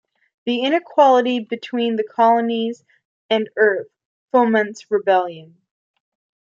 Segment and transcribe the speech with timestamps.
[0.47, 2.83] The inequality between the colonies
[3.29, 3.91] and Earth
[4.31, 5.61] foments rebellion.